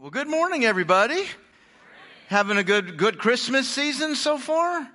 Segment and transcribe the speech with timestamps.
[0.00, 1.24] Well, good morning, everybody.
[2.28, 4.88] Having a good, good Christmas season so far?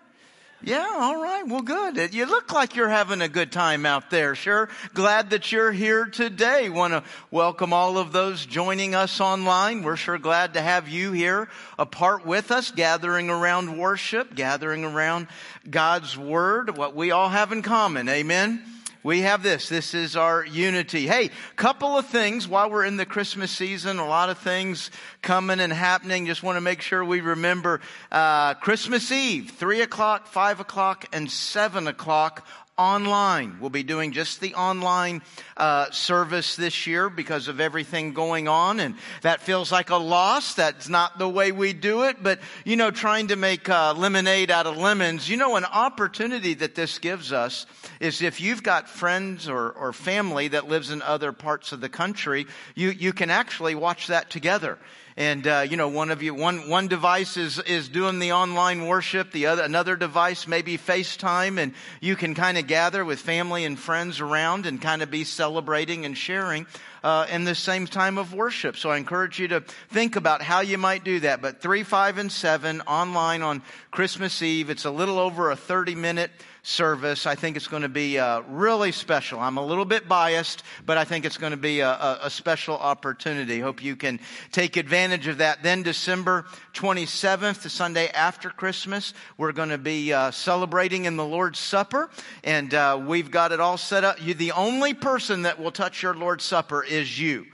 [0.62, 1.46] Yeah, all right.
[1.46, 2.14] Well, good.
[2.14, 4.34] You look like you're having a good time out there.
[4.34, 4.70] Sure.
[4.94, 6.70] Glad that you're here today.
[6.70, 9.84] Want to welcome all of those joining us online.
[9.84, 15.28] We're sure glad to have you here apart with us, gathering around worship, gathering around
[15.70, 18.08] God's Word, what we all have in common.
[18.08, 18.64] Amen
[19.04, 19.68] we have this.
[19.68, 21.08] This is our unity.
[21.08, 24.92] Hey, couple of things while we're in the Christmas season, a lot of things
[25.22, 26.26] coming and happening.
[26.26, 27.82] Just want to make sure we remember,
[28.12, 33.58] uh, Christmas Eve, three o'clock, five o'clock, and seven o'clock online.
[33.60, 35.22] We'll be doing just the online
[35.56, 40.56] uh, service this year because of everything going on, and that feels like a loss.
[40.56, 44.50] That's not the way we do it, but you know, trying to make uh, lemonade
[44.50, 45.30] out of lemons.
[45.30, 47.66] You know, an opportunity that this gives us
[48.00, 51.90] is if you've got friends or, or family that lives in other parts of the
[51.90, 54.80] country, you you can actually watch that together
[55.16, 58.88] and uh, you know one of you one one device is is doing the online
[58.88, 59.32] worship.
[59.32, 63.78] The other another device maybe facetime and you can kind of gather with family and
[63.78, 66.66] friends around and kind of be celebrating and sharing
[67.04, 70.62] uh, in the same time of worship so i encourage you to think about how
[70.62, 74.92] you might do that but three five and seven online on christmas eve it's a
[74.92, 76.32] little over a 30 minute
[76.64, 77.28] service.
[77.28, 79.42] I think it's going to be uh, really special.
[79.42, 82.30] I'm a little bit biased, but I think it's going to be a, a, a
[82.30, 83.60] special opportunity.
[83.60, 84.22] Hope you can
[84.54, 85.62] take advantage of that.
[85.62, 91.26] Then December 27th, the Sunday after Christmas, we're going to be uh, celebrating in the
[91.26, 92.10] Lord's Supper,
[92.46, 94.26] and uh, we've got it all set up.
[94.26, 97.48] You, the only person that will touch your Lord's Supper is you.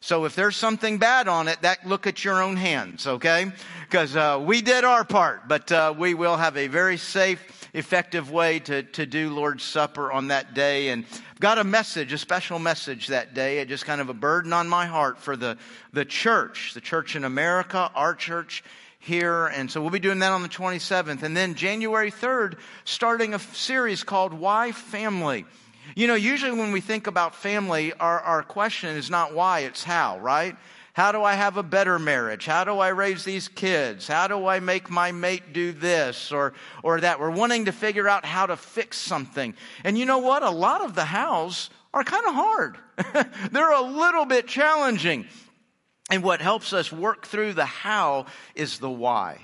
[0.00, 3.52] So if there's something bad on it, that look at your own hands, okay?
[3.86, 8.30] Because uh, we did our part, but uh, we will have a very safe effective
[8.30, 10.88] way to, to do Lord's Supper on that day.
[10.88, 13.58] And I've got a message, a special message that day.
[13.58, 15.58] It just kind of a burden on my heart for the,
[15.92, 18.64] the church, the church in America, our church
[19.00, 19.46] here.
[19.48, 21.22] And so we'll be doing that on the 27th.
[21.22, 25.44] And then January 3rd, starting a series called Why Family.
[25.94, 29.82] You know, usually when we think about family, our, our question is not why, it's
[29.82, 30.56] how, right?
[30.92, 32.46] How do I have a better marriage?
[32.46, 34.08] How do I raise these kids?
[34.08, 36.52] How do I make my mate do this or,
[36.82, 37.20] or that?
[37.20, 39.54] We're wanting to figure out how to fix something.
[39.84, 40.42] And you know what?
[40.42, 42.78] A lot of the hows are kind of hard.
[43.52, 45.26] They're a little bit challenging.
[46.10, 49.38] And what helps us work through the how is the why.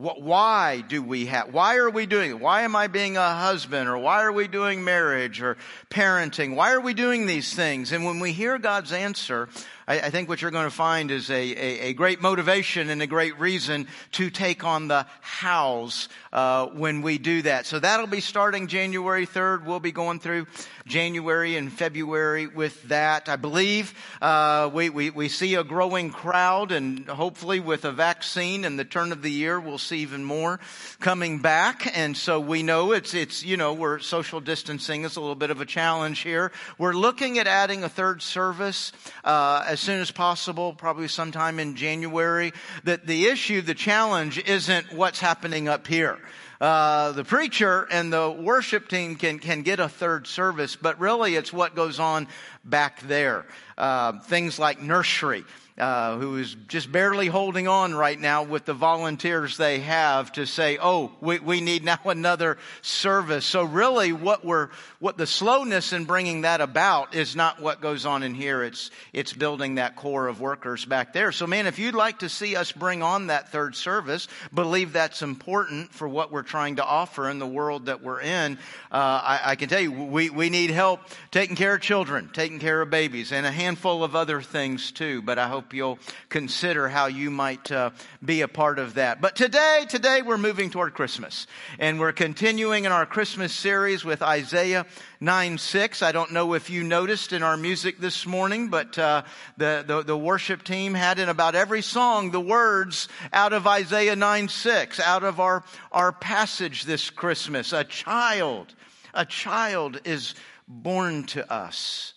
[0.00, 2.40] Why do we have, why are we doing it?
[2.40, 3.86] Why am I being a husband?
[3.86, 5.58] Or why are we doing marriage or
[5.90, 6.56] parenting?
[6.56, 7.92] Why are we doing these things?
[7.92, 9.50] And when we hear God's answer,
[9.90, 13.02] I, I think what you're going to find is a, a, a, great motivation and
[13.02, 17.66] a great reason to take on the hows uh, when we do that.
[17.66, 19.64] So that'll be starting January 3rd.
[19.64, 20.46] We'll be going through
[20.86, 23.28] January and February with that.
[23.28, 23.92] I believe
[24.22, 28.84] uh, we, we, we see a growing crowd, and hopefully with a vaccine and the
[28.84, 30.60] turn of the year, we'll see even more
[31.00, 31.96] coming back.
[31.96, 35.50] And so we know it's it's you know we're social distancing is a little bit
[35.50, 36.52] of a challenge here.
[36.78, 38.92] We're looking at adding a third service
[39.24, 42.52] uh, as soon as possible, probably sometime in January.
[42.84, 46.18] That the issue, the challenge, isn't what's happening up here.
[46.60, 51.34] Uh, the preacher and the worship team can can get a third service, but really
[51.34, 52.28] it's what goes on
[52.64, 53.46] back there.
[53.78, 55.44] Uh, things like nursery
[55.80, 60.46] uh, who is just barely holding on right now with the volunteers they have to
[60.46, 64.68] say, "Oh, we, we need now another service." So really, what we're
[65.00, 68.62] what the slowness in bringing that about is not what goes on in here.
[68.62, 71.32] It's it's building that core of workers back there.
[71.32, 75.22] So, man, if you'd like to see us bring on that third service, believe that's
[75.22, 78.58] important for what we're trying to offer in the world that we're in.
[78.92, 81.00] Uh, I, I can tell you, we we need help
[81.30, 85.22] taking care of children, taking care of babies, and a handful of other things too.
[85.22, 87.90] But I hope you'll consider how you might uh,
[88.22, 89.22] be a part of that.
[89.22, 91.46] But today, today we're moving toward Christmas.
[91.78, 94.84] And we're continuing in our Christmas series with Isaiah
[95.20, 96.02] 9 6.
[96.02, 99.22] I don't know if you noticed in our music this morning, but uh,
[99.56, 104.16] the, the, the worship team had in about every song the words out of Isaiah
[104.16, 107.72] 9 6, out of our, our passage this Christmas.
[107.72, 108.74] A child,
[109.14, 110.34] a child is
[110.66, 112.14] born to us.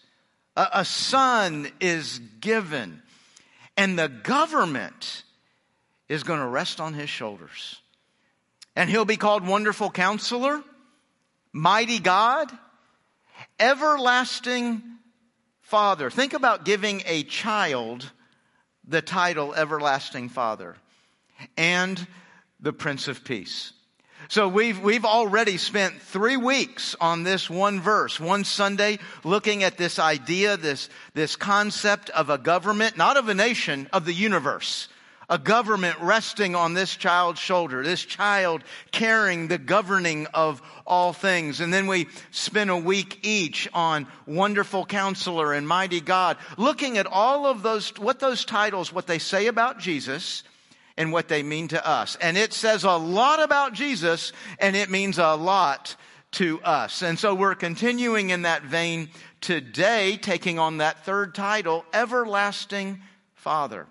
[0.56, 3.02] A, a son is given
[3.76, 5.24] and the government
[6.08, 7.82] is going to rest on his shoulders.
[8.76, 10.64] And he'll be called Wonderful Counselor,
[11.52, 12.52] Mighty God,
[13.60, 14.82] Everlasting
[15.62, 16.10] Father.
[16.10, 18.12] Think about giving a child
[18.88, 20.76] the title Everlasting Father
[21.58, 22.06] and
[22.60, 23.74] the Prince of Peace.
[24.30, 29.78] So we've, we've already spent three weeks on this one verse, one Sunday, looking at
[29.78, 34.88] this idea, this, this concept of a government, not of a nation, of the universe.
[35.30, 41.60] A government resting on this child's shoulder, this child carrying the governing of all things.
[41.60, 47.08] And then we spend a week each on wonderful counselor and mighty God, looking at
[47.08, 50.44] all of those, what those titles, what they say about Jesus,
[50.98, 52.18] and what they mean to us.
[52.22, 55.96] And it says a lot about Jesus and it means a lot
[56.34, 57.02] to us.
[57.02, 59.10] And so we're continuing in that vein
[59.42, 63.02] today, taking on that third title, Everlasting
[63.36, 63.88] Father.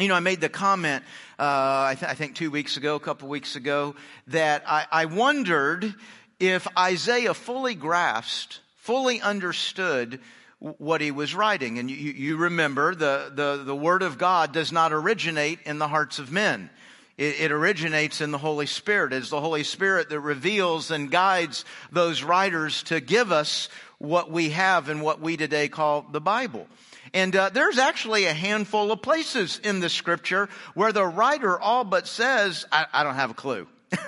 [0.00, 1.04] You know, I made the comment,
[1.38, 3.94] uh, I, th- I, think two weeks ago, a couple weeks ago,
[4.28, 5.94] that I, I wondered
[6.38, 10.20] if Isaiah fully grasped, fully understood
[10.58, 11.78] what he was writing.
[11.78, 15.88] And you, you remember the, the, the Word of God does not originate in the
[15.88, 16.70] hearts of men.
[17.18, 19.12] It, it originates in the Holy Spirit.
[19.12, 23.68] It's the Holy Spirit that reveals and guides those writers to give us
[23.98, 26.66] what we have and what we today call the Bible.
[27.12, 31.84] And uh, there's actually a handful of places in the scripture where the writer all
[31.84, 33.66] but says, I, I don't have a clue.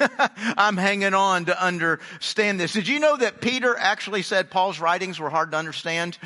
[0.56, 2.72] I'm hanging on to understand this.
[2.72, 6.18] Did you know that Peter actually said Paul's writings were hard to understand?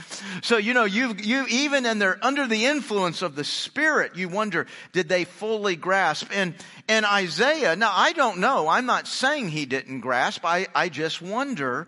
[0.42, 4.28] So, you know, you, you, even and they're under the influence of the Spirit, you
[4.28, 6.30] wonder, did they fully grasp?
[6.34, 6.54] And,
[6.88, 8.68] and Isaiah, now I don't know.
[8.68, 10.44] I'm not saying he didn't grasp.
[10.44, 11.86] I, I just wonder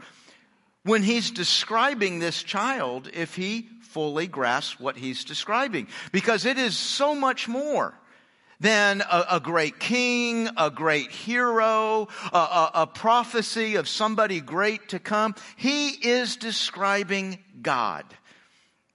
[0.85, 5.89] when he's describing this child, if he fully grasp what he's describing.
[6.13, 7.95] Because it is so much more
[8.61, 14.89] than a, a great king, a great hero, a, a, a prophecy of somebody great
[14.89, 15.35] to come.
[15.57, 18.05] He is describing God.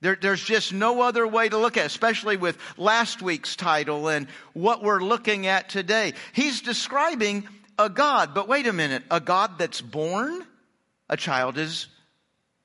[0.02, 4.10] There, there's just no other way to look at it, especially with last week's title
[4.10, 6.14] and what we're looking at today.
[6.34, 7.48] He's describing
[7.80, 10.46] a God, but wait a minute, a God that's born?
[11.10, 11.88] A child is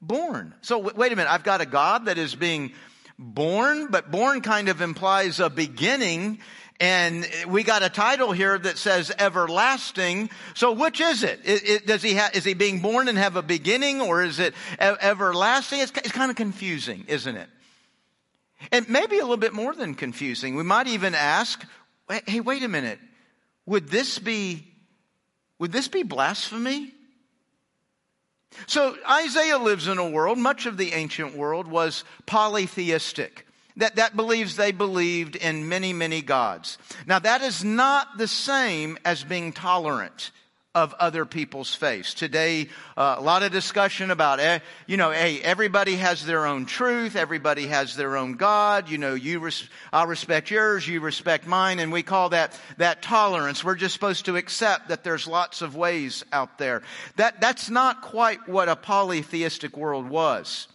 [0.00, 0.54] born.
[0.62, 2.72] So wait a minute, I've got a God that is being
[3.18, 6.38] born, but born kind of implies a beginning
[6.80, 10.30] and we got a title here that says everlasting.
[10.54, 11.40] So which is it?
[11.44, 14.38] it, it does he ha- is he being born and have a beginning or is
[14.38, 15.80] it e- everlasting?
[15.80, 17.48] It's, it's kind of confusing, isn't it?
[18.70, 20.54] And maybe a little bit more than confusing.
[20.54, 21.64] We might even ask,
[22.26, 23.00] hey, wait a minute.
[23.66, 24.66] Would this be,
[25.58, 26.92] would this be blasphemy?
[28.66, 33.46] So Isaiah lives in a world, much of the ancient world was polytheistic
[33.78, 36.78] that, that believes they believed in many, many gods.
[37.06, 40.32] Now that is not the same as being tolerant
[40.78, 42.14] of other people's faiths.
[42.14, 46.66] Today, uh, a lot of discussion about, eh, you know, hey, everybody has their own
[46.66, 48.88] truth, everybody has their own God.
[48.88, 53.02] You know, you res- I'll respect yours, you respect mine, and we call that that
[53.02, 53.64] tolerance.
[53.64, 56.82] We're just supposed to accept that there's lots of ways out there.
[57.16, 60.68] That that's not quite what a polytheistic world was.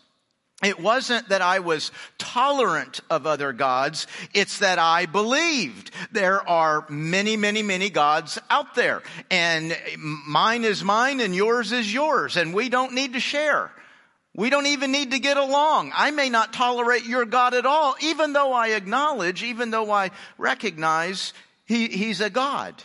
[0.63, 4.07] It wasn't that I was tolerant of other gods.
[4.33, 9.03] It's that I believed there are many, many, many gods out there.
[9.29, 12.37] And mine is mine and yours is yours.
[12.37, 13.71] And we don't need to share.
[14.35, 15.91] We don't even need to get along.
[15.93, 20.11] I may not tolerate your God at all, even though I acknowledge, even though I
[20.37, 21.33] recognize
[21.65, 22.81] he, he's a God.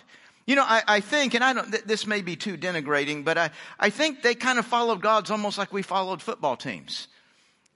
[0.46, 3.38] You know, I, I think, and I don't, th- this may be too denigrating, but
[3.38, 7.08] I, I think they kind of followed gods almost like we followed football teams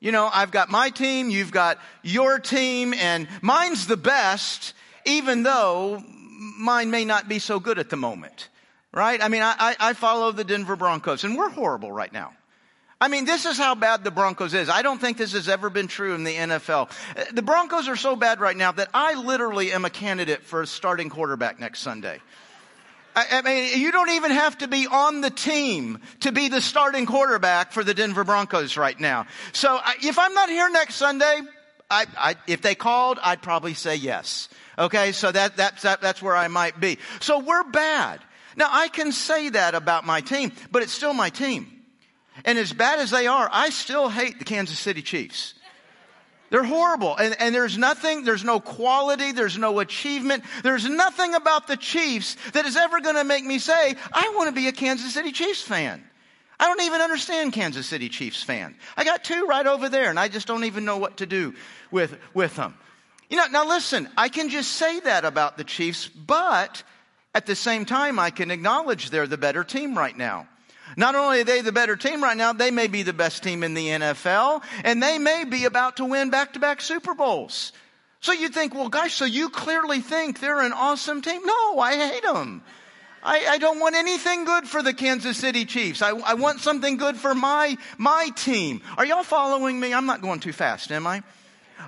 [0.02, 4.74] you know, I've got my team, you've got your team, and mine's the best,
[5.06, 6.02] even though
[6.58, 8.48] mine may not be so good at the moment.
[8.92, 9.22] Right?
[9.22, 12.32] I mean, I, I follow the Denver Broncos, and we're horrible right now.
[13.00, 14.68] I mean, this is how bad the Broncos is.
[14.68, 16.90] I don't think this has ever been true in the NFL.
[17.32, 20.66] The Broncos are so bad right now that I literally am a candidate for a
[20.66, 22.20] starting quarterback next Sunday.
[23.14, 27.06] I, mean, you don't even have to be on the team to be the starting
[27.06, 29.26] quarterback for the Denver Broncos right now.
[29.52, 31.40] So if I'm not here next Sunday,
[31.90, 34.48] I, I, if they called, I'd probably say yes.
[34.78, 36.98] Okay, so that, that's, that, that's where I might be.
[37.20, 38.20] So we're bad.
[38.56, 41.66] Now I can say that about my team, but it's still my team.
[42.44, 45.54] And as bad as they are, I still hate the Kansas City Chiefs.
[46.52, 47.16] They're horrible.
[47.16, 52.36] And, and there's nothing, there's no quality, there's no achievement, there's nothing about the Chiefs
[52.52, 55.32] that is ever going to make me say, I want to be a Kansas City
[55.32, 56.04] Chiefs fan.
[56.60, 58.76] I don't even understand Kansas City Chiefs fan.
[58.98, 61.54] I got two right over there and I just don't even know what to do
[61.90, 62.74] with, with them.
[63.30, 66.82] You know, now listen, I can just say that about the Chiefs, but
[67.34, 70.48] at the same time, I can acknowledge they're the better team right now.
[70.96, 73.62] Not only are they the better team right now, they may be the best team
[73.62, 77.72] in the NFL, and they may be about to win back-to-back Super Bowls.
[78.20, 81.42] So you think, well, gosh, so you clearly think they're an awesome team?
[81.44, 82.62] No, I hate them.
[83.22, 86.02] I, I, don't want anything good for the Kansas City Chiefs.
[86.02, 88.80] I, I want something good for my, my team.
[88.96, 89.94] Are y'all following me?
[89.94, 91.22] I'm not going too fast, am I?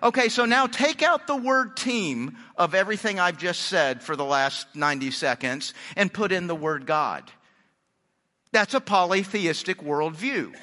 [0.02, 4.24] Okay, so now take out the word team of everything I've just said for the
[4.24, 7.30] last 90 seconds and put in the word God.
[8.54, 10.54] That's a polytheistic worldview.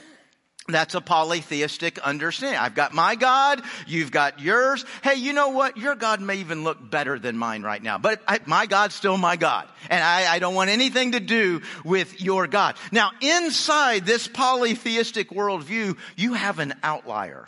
[0.69, 2.57] That's a polytheistic understanding.
[2.57, 4.85] I've got my God, you've got yours.
[5.03, 5.75] Hey, you know what?
[5.75, 9.17] Your God may even look better than mine right now, but I, my God's still
[9.17, 9.67] my God.
[9.89, 12.77] And I, I don't want anything to do with your God.
[12.93, 17.45] Now, inside this polytheistic worldview, you have an outlier.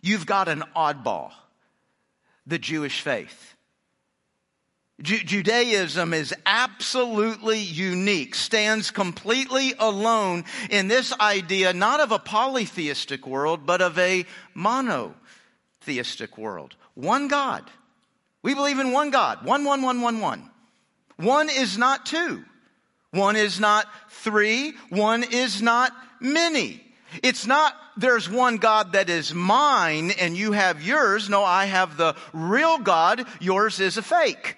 [0.00, 1.30] You've got an oddball,
[2.44, 3.51] the Jewish faith.
[5.02, 13.26] Ju- Judaism is absolutely unique, stands completely alone in this idea not of a polytheistic
[13.26, 16.76] world, but of a monotheistic world.
[16.94, 17.68] One God.
[18.42, 19.44] We believe in one God.
[19.44, 20.50] One, one, one, one, one.
[21.16, 22.44] One is not two.
[23.10, 24.74] One is not three.
[24.88, 26.82] One is not many.
[27.22, 31.28] It's not there's one God that is mine and you have yours.
[31.28, 33.26] No, I have the real God.
[33.38, 34.56] Yours is a fake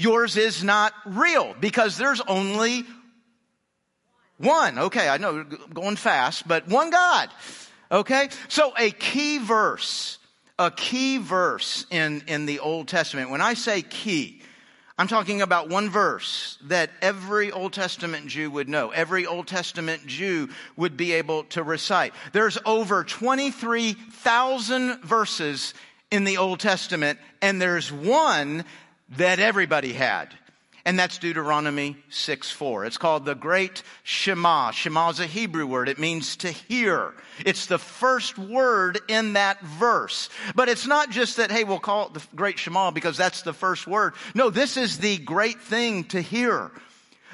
[0.00, 2.86] yours is not real because there's only
[4.38, 4.78] one.
[4.78, 7.28] Okay, I know going fast, but one God.
[7.92, 8.30] Okay?
[8.48, 10.18] So a key verse,
[10.58, 13.30] a key verse in, in the Old Testament.
[13.30, 14.40] When I say key,
[14.96, 18.90] I'm talking about one verse that every Old Testament Jew would know.
[18.90, 22.14] Every Old Testament Jew would be able to recite.
[22.32, 25.74] There's over 23,000 verses
[26.10, 28.64] in the Old Testament, and there's one
[29.16, 30.34] that everybody had.
[30.84, 32.86] And that's Deuteronomy 6 4.
[32.86, 34.70] It's called the Great Shema.
[34.70, 35.88] Shema is a Hebrew word.
[35.88, 37.12] It means to hear.
[37.44, 40.30] It's the first word in that verse.
[40.54, 43.52] But it's not just that, hey, we'll call it the Great Shema because that's the
[43.52, 44.14] first word.
[44.34, 46.70] No, this is the great thing to hear.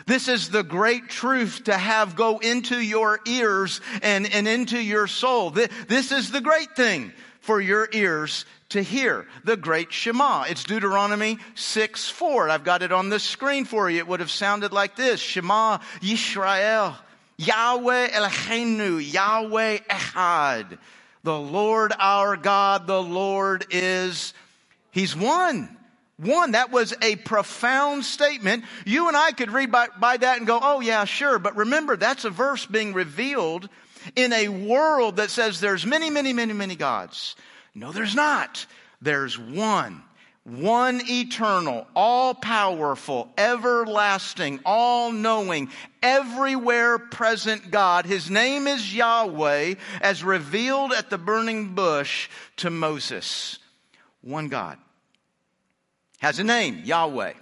[0.06, 5.06] This is the great truth to have go into your ears and, and into your
[5.06, 5.50] soul.
[5.50, 7.12] This is the great thing
[7.46, 10.42] for your ears to hear the great Shema.
[10.48, 12.50] It's Deuteronomy 6 4.
[12.50, 13.98] I've got it on the screen for you.
[13.98, 16.96] It would have sounded like this Shema Yisrael,
[17.36, 20.78] Yahweh Eloheinu, Yahweh Echad.
[21.22, 24.34] The Lord our God, the Lord is,
[24.90, 25.76] He's one.
[26.18, 28.64] One, that was a profound statement.
[28.86, 31.38] You and I could read by, by that and go, oh yeah, sure.
[31.38, 33.68] But remember, that's a verse being revealed
[34.14, 37.36] in a world that says there's many, many, many, many gods.
[37.74, 38.66] No, there's not.
[39.00, 40.02] There's one.
[40.44, 45.70] One eternal, all powerful, everlasting, all knowing,
[46.00, 48.06] everywhere present God.
[48.06, 53.58] His name is Yahweh as revealed at the burning bush to Moses.
[54.20, 54.78] One God.
[56.18, 57.32] Has a name, Yahweh.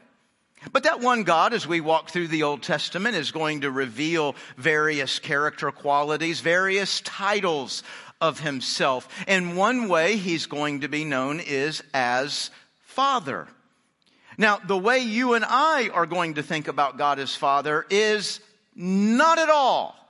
[0.72, 4.34] But that one God, as we walk through the Old Testament, is going to reveal
[4.56, 7.82] various character qualities, various titles
[8.20, 9.08] of himself.
[9.26, 13.48] And one way he's going to be known is as Father.
[14.36, 18.40] Now, the way you and I are going to think about God as Father is
[18.74, 20.03] not at all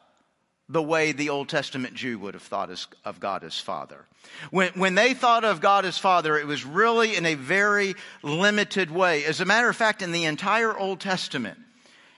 [0.69, 2.71] the way the Old Testament Jew would have thought
[3.05, 4.07] of God as Father.
[4.51, 8.91] When, when they thought of God as Father, it was really in a very limited
[8.91, 9.25] way.
[9.25, 11.59] As a matter of fact, in the entire Old Testament,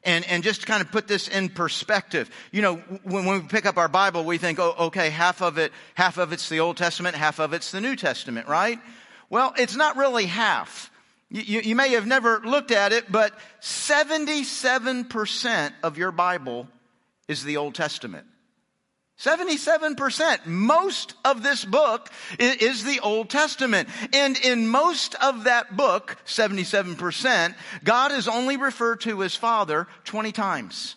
[0.05, 3.49] and, and just to kind of put this in perspective, you know, when, when we
[3.49, 6.61] pick up our Bible, we think, oh, okay, half of it, half of it's the
[6.61, 8.79] Old Testament, half of it's the New Testament, right?
[9.29, 10.93] Well, it's not really half.
[11.29, 16.69] You, you, may have never looked at it, but 77% of your Bible
[17.27, 18.29] is the Old Testament.
[19.19, 20.45] 77%.
[20.47, 23.89] Most of this book is the Old Testament.
[24.13, 30.33] And in most of that book, 77%, God is only referred to as Father 20
[30.33, 30.97] times.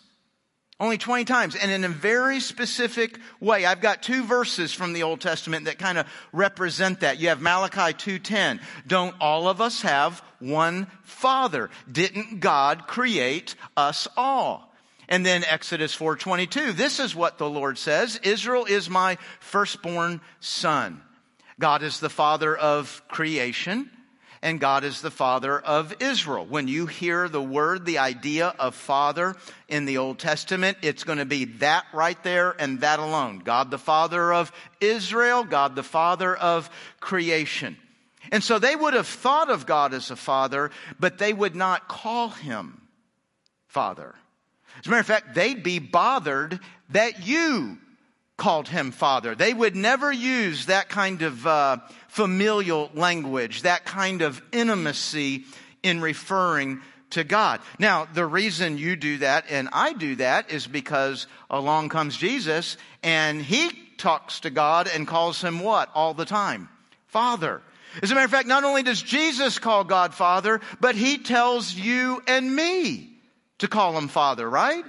[0.78, 1.56] Only 20 times.
[1.56, 3.64] And in a very specific way.
[3.64, 7.18] I've got two verses from the Old Testament that kind of represent that.
[7.18, 8.60] You have Malachi 2.10.
[8.86, 11.70] Don't all of us have one Father?
[11.90, 14.69] Didn't God create us all?
[15.10, 16.72] And then Exodus 4:22.
[16.72, 21.02] This is what the Lord says, Israel is my firstborn son.
[21.58, 23.90] God is the father of creation
[24.42, 26.46] and God is the father of Israel.
[26.46, 29.36] When you hear the word, the idea of father
[29.68, 33.40] in the Old Testament, it's going to be that right there and that alone.
[33.40, 34.50] God the father of
[34.80, 37.76] Israel, God the father of creation.
[38.32, 41.88] And so they would have thought of God as a father, but they would not
[41.88, 42.80] call him
[43.66, 44.14] father.
[44.80, 46.58] As a matter of fact, they'd be bothered
[46.90, 47.78] that you
[48.36, 49.34] called him father.
[49.34, 51.76] They would never use that kind of uh,
[52.08, 55.44] familial language, that kind of intimacy
[55.82, 57.60] in referring to God.
[57.78, 62.78] Now, the reason you do that and I do that is because along comes Jesus
[63.02, 66.70] and he talks to God and calls him what all the time?
[67.08, 67.60] Father.
[68.02, 71.74] As a matter of fact, not only does Jesus call God Father, but he tells
[71.74, 73.09] you and me
[73.60, 74.84] to call him Father, right?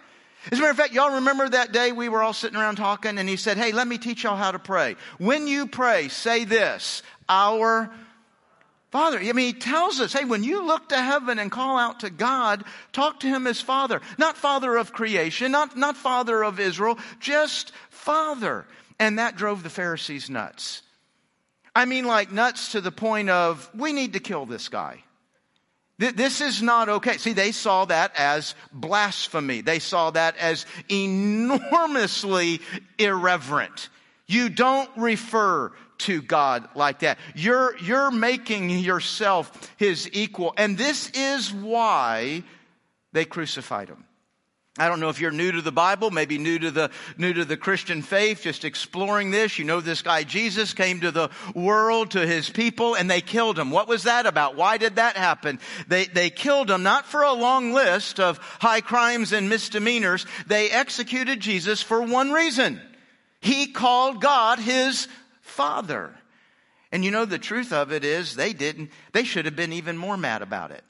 [0.51, 3.17] As a matter of fact, y'all remember that day we were all sitting around talking
[3.17, 4.95] and he said, Hey, let me teach y'all how to pray.
[5.19, 7.91] When you pray, say this, Our
[8.91, 9.19] Father.
[9.19, 12.09] I mean, he tells us, hey, when you look to heaven and call out to
[12.09, 14.01] God, talk to him as Father.
[14.17, 18.65] Not Father of creation, not, not Father of Israel, just Father.
[18.99, 20.81] And that drove the Pharisees nuts.
[21.73, 25.03] I mean, like nuts to the point of, we need to kill this guy.
[26.01, 27.17] This is not okay.
[27.17, 29.61] See, they saw that as blasphemy.
[29.61, 32.59] They saw that as enormously
[32.97, 33.89] irreverent.
[34.25, 37.19] You don't refer to God like that.
[37.35, 40.55] You're, you're making yourself his equal.
[40.57, 42.43] And this is why
[43.13, 44.03] they crucified him.
[44.77, 47.43] I don't know if you're new to the Bible, maybe new to the, new to
[47.43, 49.59] the Christian faith, just exploring this.
[49.59, 53.59] You know, this guy Jesus came to the world, to his people, and they killed
[53.59, 53.69] him.
[53.69, 54.55] What was that about?
[54.55, 55.59] Why did that happen?
[55.89, 60.25] They, they killed him not for a long list of high crimes and misdemeanors.
[60.47, 62.81] They executed Jesus for one reason.
[63.41, 65.09] He called God his
[65.41, 66.15] father.
[66.93, 69.97] And you know, the truth of it is they didn't, they should have been even
[69.97, 70.83] more mad about it.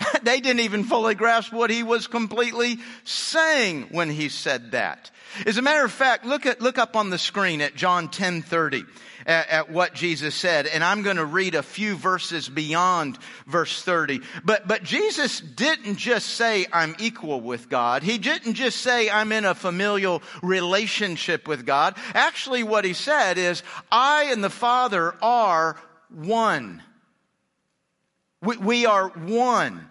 [0.22, 5.10] they didn't even fully grasp what he was completely saying when he said that.
[5.46, 8.42] As a matter of fact, look at, look up on the screen at John 10
[8.42, 8.84] 30
[9.26, 10.66] at, at what Jesus said.
[10.66, 14.20] And I'm going to read a few verses beyond verse 30.
[14.44, 18.02] But, but Jesus didn't just say, I'm equal with God.
[18.02, 21.96] He didn't just say, I'm in a familial relationship with God.
[22.14, 23.62] Actually, what he said is,
[23.92, 25.76] I and the Father are
[26.08, 26.82] one.
[28.42, 29.88] We, we are one.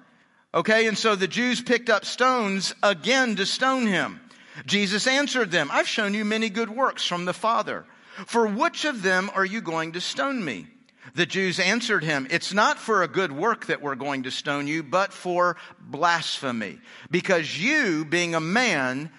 [0.53, 4.21] Okay, and so the Jews picked up stones again to stone him.
[4.65, 7.85] Jesus answered them, I've shown you many good works from the Father.
[8.25, 10.67] For which of them are you going to stone me?
[11.13, 14.67] The Jews answered him, It's not for a good work that we're going to stone
[14.67, 16.79] you, but for blasphemy,
[17.11, 19.11] because you, being a man,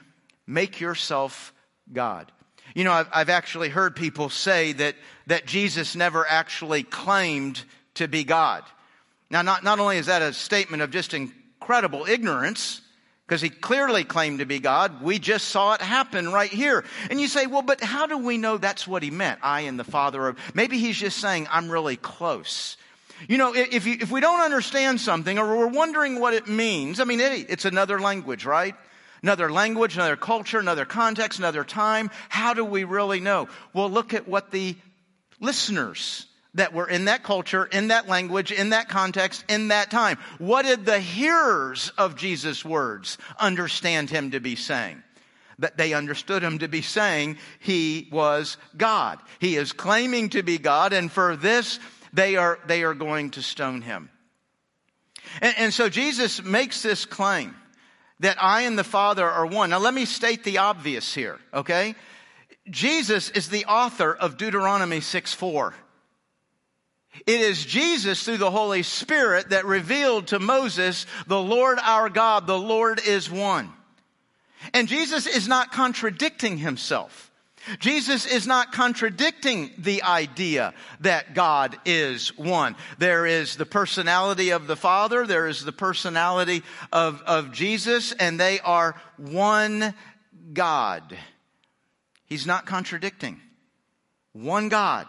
[0.46, 1.52] make yourself
[1.92, 2.32] God.
[2.74, 7.62] You know, I've, I've actually heard people say that, that Jesus never actually claimed
[7.94, 8.64] to be God.
[9.30, 12.80] Now, not, not only is that a statement of just incredible ignorance,
[13.28, 15.02] because he clearly claimed to be God.
[15.02, 16.82] We just saw it happen right here.
[17.10, 19.40] And you say, well, but how do we know that's what he meant?
[19.42, 22.78] I and the Father of, maybe he's just saying, I'm really close.
[23.28, 27.00] You know, if, you, if we don't understand something or we're wondering what it means,
[27.00, 28.74] I mean, it's another language, right?
[29.22, 32.10] Another language, another culture, another context, another time.
[32.30, 33.48] How do we really know?
[33.74, 34.74] Well, look at what the
[35.38, 36.24] listeners
[36.58, 40.18] that were in that culture, in that language, in that context, in that time.
[40.38, 45.02] What did the hearers of Jesus' words understand him to be saying?
[45.60, 49.20] That they understood him to be saying he was God.
[49.38, 51.78] He is claiming to be God, and for this,
[52.12, 54.10] they are, they are going to stone him.
[55.40, 57.54] And, and so Jesus makes this claim
[58.18, 59.70] that I and the Father are one.
[59.70, 61.94] Now let me state the obvious here, okay?
[62.68, 65.74] Jesus is the author of Deuteronomy 6 4.
[67.26, 72.46] It is Jesus through the Holy Spirit that revealed to Moses, the Lord our God,
[72.46, 73.72] the Lord is one.
[74.74, 77.30] And Jesus is not contradicting himself.
[77.80, 82.76] Jesus is not contradicting the idea that God is one.
[82.98, 88.40] There is the personality of the Father, there is the personality of, of Jesus, and
[88.40, 89.92] they are one
[90.52, 91.16] God.
[92.26, 93.40] He's not contradicting.
[94.32, 95.06] One God.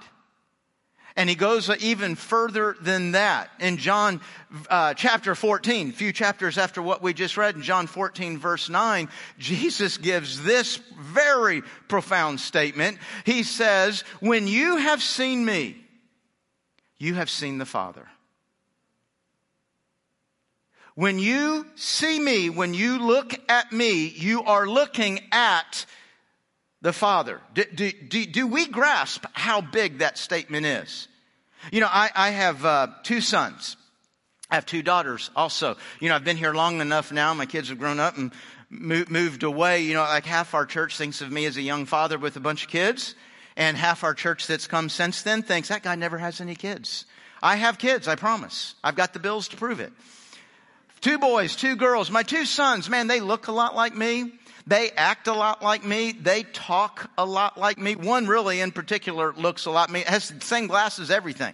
[1.16, 3.50] And he goes even further than that.
[3.60, 4.22] In John
[4.70, 8.70] uh, chapter 14, a few chapters after what we just read in John 14 verse
[8.70, 12.98] 9, Jesus gives this very profound statement.
[13.26, 15.78] He says, when you have seen me,
[16.98, 18.08] you have seen the Father.
[20.96, 25.86] When you see me, when you look at me, you are looking at
[26.82, 27.42] the Father.
[27.54, 31.08] Do, do, do, do, we grasp how big that statement is?
[31.72, 33.76] You know, I, I have uh, two sons.
[34.50, 35.76] I have two daughters also.
[36.00, 37.34] You know, I've been here long enough now.
[37.34, 38.32] My kids have grown up and
[38.70, 39.82] moved away.
[39.82, 42.40] You know, like half our church thinks of me as a young father with a
[42.40, 43.16] bunch of kids.
[43.56, 47.06] And half our church that's come since then thinks that guy never has any kids.
[47.42, 48.76] I have kids, I promise.
[48.84, 49.92] I've got the bills to prove it.
[51.02, 52.12] Two boys, two girls.
[52.12, 54.34] My two sons, man, they look a lot like me.
[54.68, 56.12] They act a lot like me.
[56.12, 57.96] They talk a lot like me.
[57.96, 60.04] One really in particular looks a lot me.
[60.06, 61.54] Has the same glasses, everything.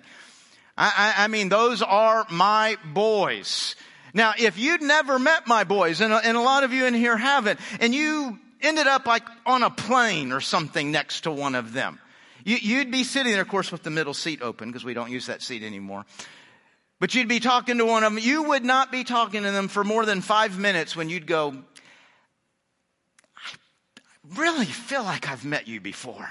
[0.78, 3.76] I, I, I mean, those are my boys.
[4.14, 6.94] Now, if you'd never met my boys, and a, and a lot of you in
[6.94, 11.56] here haven't, and you ended up like on a plane or something next to one
[11.56, 12.00] of them,
[12.46, 15.12] you, would be sitting there, of course, with the middle seat open because we don't
[15.12, 16.06] use that seat anymore.
[17.00, 18.24] But you'd be talking to one of them.
[18.24, 21.56] You would not be talking to them for more than five minutes when you'd go,
[24.56, 26.30] really feel like I've met you before.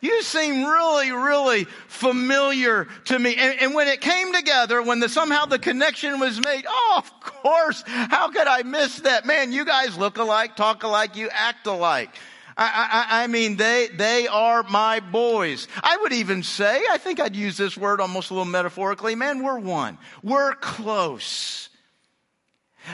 [0.00, 3.36] You seem really, really familiar to me.
[3.36, 7.20] And, and when it came together, when the, somehow the connection was made, oh, of
[7.20, 9.26] course, how could I miss that?
[9.26, 12.10] Man, you guys look alike, talk alike, you act alike.
[12.56, 15.68] I, I, I, mean, they, they are my boys.
[15.82, 19.42] I would even say, I think I'd use this word almost a little metaphorically, man,
[19.42, 19.98] we're one.
[20.22, 21.70] We're close.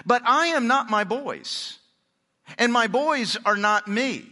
[0.04, 1.78] But I am not my boys.
[2.58, 4.26] And my boys are not me.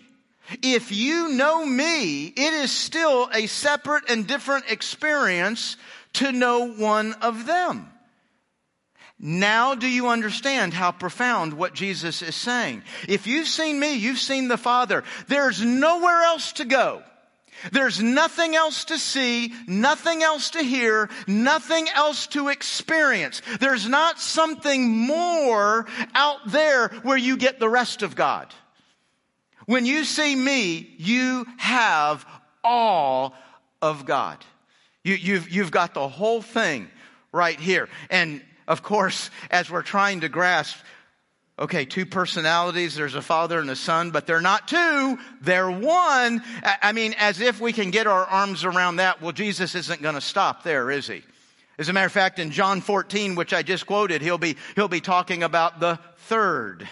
[0.63, 5.77] If you know me, it is still a separate and different experience
[6.15, 7.91] to know one of them.
[9.19, 12.83] Now do you understand how profound what Jesus is saying?
[13.09, 15.05] If you've seen me, you've seen the Father.
[15.27, 17.03] There's nowhere else to go.
[17.73, 23.41] There's nothing else to see, nothing else to hear, nothing else to experience.
[23.61, 28.53] There's not something more out there where you get the rest of God.
[29.67, 32.25] When you see me, you have
[32.65, 33.35] all
[33.83, 34.45] of God.
[35.05, 36.89] You, have you've, you've got the whole thing
[37.33, 37.89] right here.
[38.11, 40.79] And of course, as we're trying to grasp,
[41.59, 46.43] okay, two personalities, there's a father and a son, but they're not two, they're one.
[46.83, 49.23] I mean, as if we can get our arms around that.
[49.23, 51.23] Well, Jesus isn't going to stop there, is he?
[51.79, 54.89] As a matter of fact, in John 14, which I just quoted, he'll be, he'll
[54.89, 56.89] be talking about the third,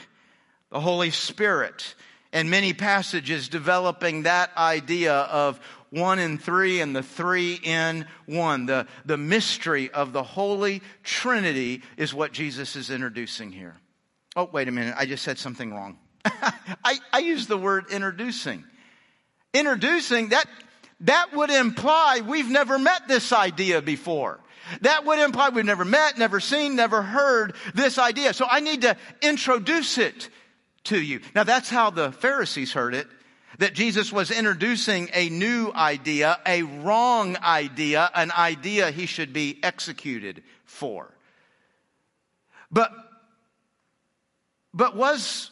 [0.70, 1.94] the Holy Spirit,
[2.34, 8.66] and many passages developing that idea of one in three and the three in one.
[8.66, 13.76] The, the mystery of the Holy Trinity is what Jesus is introducing here.
[14.34, 14.96] Oh, wait a minute.
[14.98, 15.96] I just said something wrong.
[16.24, 18.64] I, I used the word introducing.
[19.52, 20.46] Introducing, that,
[21.02, 24.40] that would imply we've never met this idea before.
[24.80, 28.34] That would imply we've never met, never seen, never heard this idea.
[28.34, 30.28] So I need to introduce it
[30.84, 31.20] to you.
[31.34, 33.06] Now that's how the Pharisees heard it
[33.58, 39.58] that Jesus was introducing a new idea, a wrong idea, an idea he should be
[39.62, 41.14] executed for.
[42.70, 42.92] But,
[44.72, 45.50] but was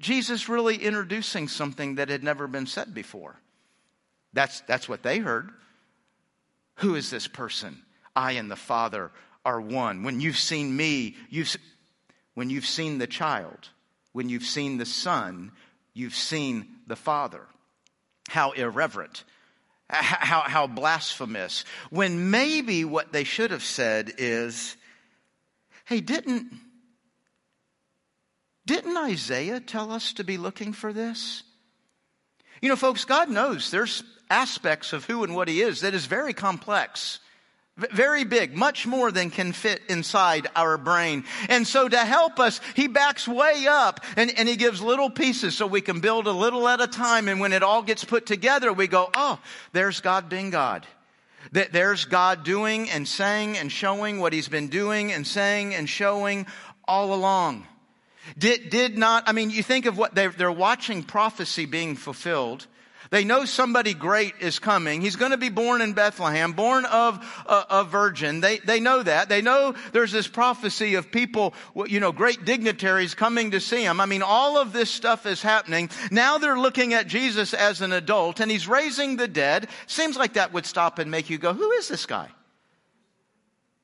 [0.00, 3.36] Jesus really introducing something that had never been said before?
[4.32, 5.50] That's, that's what they heard.
[6.76, 7.82] Who is this person?
[8.14, 9.10] I and the Father
[9.44, 10.04] are one.
[10.04, 11.56] When you've seen me, you've,
[12.34, 13.68] when you've seen the child,
[14.12, 15.52] when you've seen the Son,
[15.94, 17.42] you've seen the Father.
[18.28, 19.24] How irreverent.
[19.90, 21.64] How, how blasphemous.
[21.90, 24.76] When maybe what they should have said is,
[25.84, 26.52] hey, didn't,
[28.64, 31.42] didn't Isaiah tell us to be looking for this?
[32.62, 36.06] You know, folks, God knows there's aspects of who and what He is that is
[36.06, 37.18] very complex.
[37.78, 41.24] Very big, much more than can fit inside our brain.
[41.48, 45.56] And so to help us, he backs way up and, and he gives little pieces
[45.56, 47.28] so we can build a little at a time.
[47.28, 49.40] And when it all gets put together, we go, oh,
[49.72, 50.86] there's God being God.
[51.52, 55.88] That there's God doing and saying and showing what he's been doing and saying and
[55.88, 56.46] showing
[56.86, 57.66] all along.
[58.36, 62.66] Did, did not, I mean, you think of what they're, they're watching prophecy being fulfilled.
[63.12, 65.02] They know somebody great is coming.
[65.02, 68.40] He's going to be born in Bethlehem, born of a, a, virgin.
[68.40, 69.28] They, they know that.
[69.28, 71.52] They know there's this prophecy of people,
[71.86, 74.00] you know, great dignitaries coming to see him.
[74.00, 75.90] I mean, all of this stuff is happening.
[76.10, 79.68] Now they're looking at Jesus as an adult and he's raising the dead.
[79.86, 82.30] Seems like that would stop and make you go, who is this guy?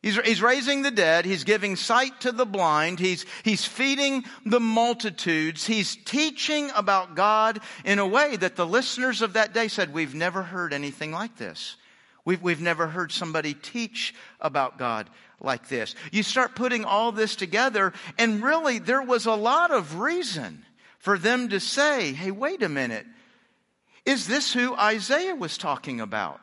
[0.03, 1.25] He's, he's raising the dead.
[1.25, 3.01] He's giving sight to the blind.
[3.01, 5.67] He's, he's feeding the multitudes.
[5.67, 10.15] He's teaching about God in a way that the listeners of that day said, we've
[10.15, 11.77] never heard anything like this.
[12.25, 15.97] We've, we've never heard somebody teach about God like this.
[16.13, 20.65] You start putting all this together and really there was a lot of reason
[20.99, 23.07] for them to say, hey, wait a minute.
[24.05, 26.41] Is this who Isaiah was talking about?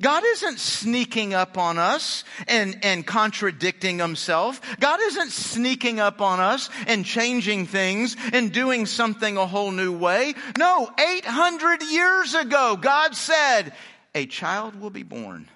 [0.00, 4.60] God isn't sneaking up on us and, and contradicting himself.
[4.78, 9.96] God isn't sneaking up on us and changing things and doing something a whole new
[9.96, 10.34] way.
[10.58, 13.72] No, 800 years ago, God said,
[14.14, 15.48] a child will be born.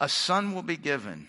[0.00, 1.28] A son will be given.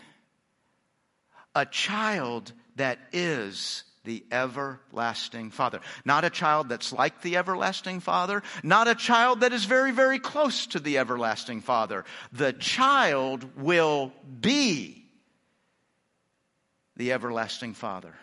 [1.56, 5.80] A child that is the everlasting Father.
[6.06, 10.20] Not a child that's like the everlasting Father, not a child that is very, very
[10.20, 12.06] close to the everlasting Father.
[12.32, 14.12] The child will
[14.42, 15.06] be
[16.96, 18.14] the everlasting Father.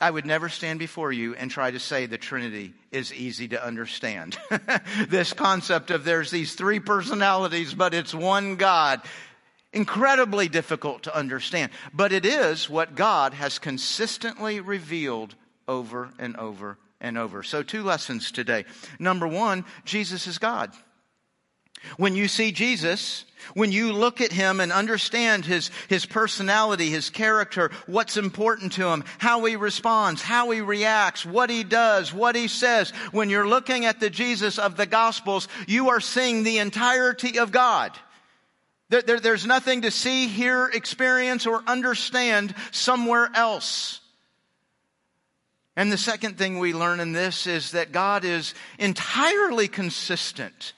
[0.00, 3.64] I would never stand before you and try to say the Trinity is easy to
[3.64, 4.36] understand.
[5.08, 9.00] this concept of there's these three personalities, but it's one God.
[9.74, 11.72] Incredibly difficult to understand.
[11.92, 15.34] But it is what God has consistently revealed
[15.68, 17.42] over and over and over.
[17.42, 18.64] So, two lessons today.
[18.98, 20.72] Number one, Jesus is God.
[21.96, 27.10] When you see Jesus, when you look at him and understand his, his personality, his
[27.10, 32.36] character, what's important to him, how he responds, how he reacts, what he does, what
[32.36, 36.58] he says, when you're looking at the Jesus of the Gospels, you are seeing the
[36.58, 37.92] entirety of God.
[38.94, 44.00] There, there, there's nothing to see, hear, experience, or understand somewhere else.
[45.74, 50.74] And the second thing we learn in this is that God is entirely consistent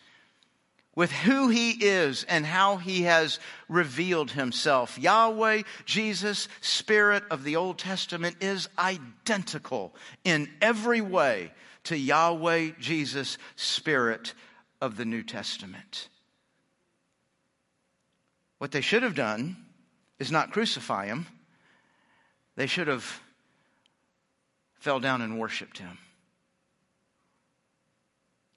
[0.94, 4.98] with who he is and how he has revealed himself.
[4.98, 11.52] Yahweh, Jesus, Spirit of the Old Testament is identical in every way
[11.85, 14.33] to Yahweh, Jesus, Spirit
[14.81, 16.09] of the New Testament.
[18.59, 19.57] What they should have done
[20.19, 21.27] is not crucify him.
[22.57, 23.21] They should have
[24.75, 25.99] fell down and worshiped him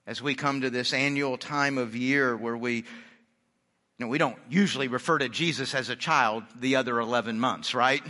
[0.10, 4.38] as we come to this annual time of year where we you know, we don't
[4.50, 8.02] usually refer to Jesus as a child the other 11 months, right?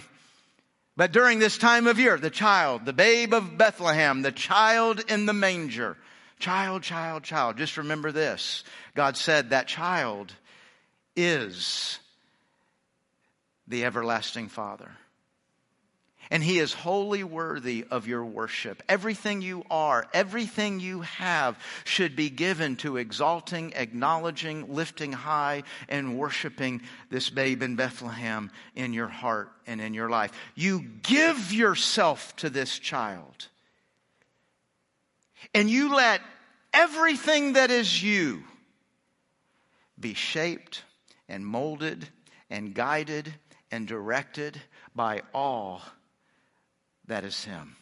[0.95, 5.25] But during this time of year, the child, the babe of Bethlehem, the child in
[5.25, 5.97] the manger,
[6.37, 7.57] child, child, child.
[7.57, 8.63] Just remember this.
[8.95, 10.31] God said that child
[11.19, 11.99] is
[13.67, 14.89] the everlasting Father.
[16.31, 18.83] And he is wholly worthy of your worship.
[18.87, 26.17] Everything you are, everything you have should be given to exalting, acknowledging, lifting high, and
[26.19, 30.31] worshiping this babe in Bethlehem in your heart and in your life.
[30.53, 33.47] You give yourself to this child.
[35.53, 36.21] And you let
[36.73, 38.43] everything that is you
[39.99, 40.83] be shaped
[41.29, 42.09] and molded
[42.49, 43.33] and guided
[43.71, 44.59] and directed
[44.93, 45.81] by all
[47.07, 47.77] that is Him.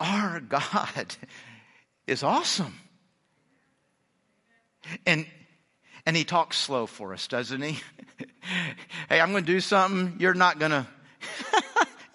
[0.00, 1.14] Our God
[2.06, 2.74] is awesome.
[5.06, 5.26] And
[6.06, 7.78] and he talks slow for us, doesn't he?
[9.10, 10.16] hey, I'm going to do something.
[10.18, 10.86] You're not going to.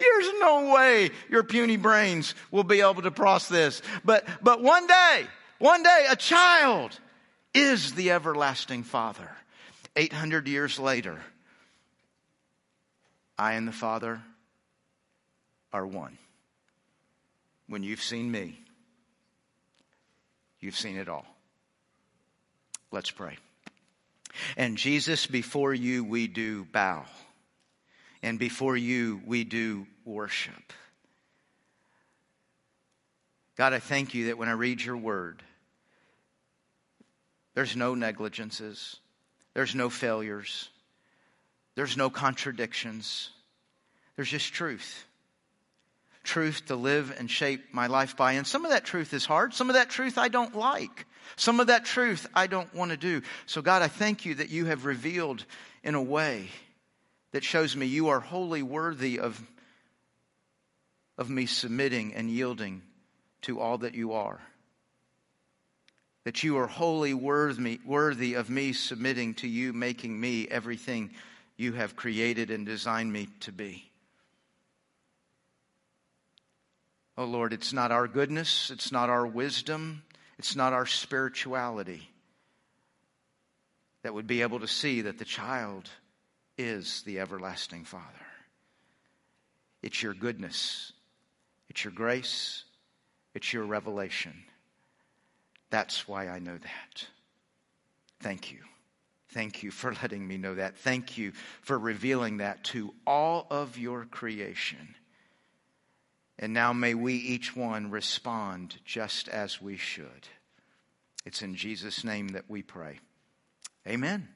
[0.00, 3.82] There's no way your puny brains will be able to process this.
[4.04, 5.26] But, but one day,
[5.58, 6.98] one day, a child
[7.54, 9.30] is the everlasting Father.
[9.96, 11.20] 800 years later,
[13.38, 14.20] I and the Father
[15.72, 16.18] are one.
[17.68, 18.58] When you've seen me,
[20.60, 21.26] you've seen it all.
[22.90, 23.38] Let's pray.
[24.56, 27.04] And Jesus, before you we do bow,
[28.22, 30.72] and before you we do worship.
[33.56, 35.42] God, I thank you that when I read your word,
[37.54, 38.96] there's no negligences,
[39.54, 40.68] there's no failures,
[41.74, 43.30] there's no contradictions,
[44.16, 45.06] there's just truth
[46.24, 48.32] truth to live and shape my life by.
[48.32, 49.54] And some of that truth is hard.
[49.54, 51.06] Some of that truth I don't like.
[51.36, 53.22] Some of that truth I don't want to do.
[53.46, 55.44] So, God, I thank you that you have revealed
[55.82, 56.48] in a way
[57.32, 59.40] that shows me you are wholly worthy of,
[61.18, 62.82] of me submitting and yielding
[63.42, 64.40] to all that you are.
[66.24, 71.10] That you are wholly worthy, worthy of me submitting to you, making me everything
[71.56, 73.90] you have created and designed me to be.
[77.16, 80.02] Oh Lord, it's not our goodness, it's not our wisdom,
[80.38, 82.08] it's not our spirituality
[84.02, 85.88] that would be able to see that the child
[86.58, 88.04] is the everlasting Father.
[89.82, 90.92] It's your goodness,
[91.68, 92.64] it's your grace,
[93.34, 94.44] it's your revelation.
[95.74, 97.06] That's why I know that.
[98.20, 98.60] Thank you.
[99.30, 100.78] Thank you for letting me know that.
[100.78, 101.32] Thank you
[101.62, 104.94] for revealing that to all of your creation.
[106.38, 110.28] And now may we each one respond just as we should.
[111.26, 113.00] It's in Jesus' name that we pray.
[113.84, 114.28] Amen.